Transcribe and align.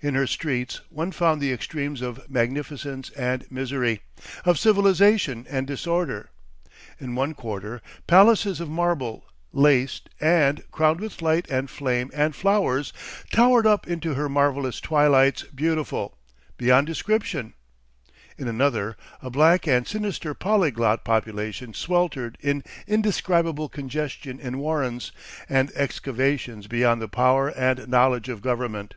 In 0.00 0.14
her 0.14 0.28
streets 0.28 0.82
one 0.88 1.10
found 1.10 1.40
the 1.40 1.52
extremes 1.52 2.00
of 2.00 2.30
magnificence 2.30 3.10
and 3.10 3.44
misery, 3.50 4.02
of 4.44 4.56
civilisation 4.56 5.48
and 5.50 5.66
disorder. 5.66 6.30
In 7.00 7.16
one 7.16 7.34
quarter, 7.34 7.82
palaces 8.06 8.60
of 8.60 8.70
marble, 8.70 9.24
laced 9.52 10.10
and, 10.20 10.62
crowned 10.70 11.00
with 11.00 11.20
light 11.20 11.50
and 11.50 11.68
flame 11.68 12.12
and 12.14 12.36
flowers, 12.36 12.92
towered 13.32 13.66
up 13.66 13.88
into 13.88 14.14
her 14.14 14.28
marvellous 14.28 14.80
twilights 14.80 15.42
beautiful, 15.42 16.16
beyond 16.56 16.86
description; 16.86 17.54
in 18.38 18.46
another, 18.46 18.96
a 19.22 19.28
black 19.28 19.66
and 19.66 19.88
sinister 19.88 20.34
polyglot 20.34 21.04
population 21.04 21.74
sweltered 21.74 22.38
in 22.40 22.62
indescribable 22.86 23.68
congestion 23.68 24.38
in 24.38 24.58
warrens, 24.58 25.10
and 25.48 25.72
excavations 25.74 26.68
beyond 26.68 27.02
the 27.02 27.08
power 27.08 27.48
and 27.56 27.88
knowledge 27.88 28.28
of 28.28 28.40
government. 28.40 28.94